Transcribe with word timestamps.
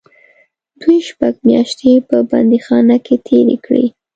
دوی 0.81 0.99
شپږ 1.09 1.33
میاشتې 1.49 1.91
په 2.09 2.17
بندیخانه 2.29 2.97
کې 3.05 3.15
تېرې 3.27 3.57
کړې. 3.65 3.85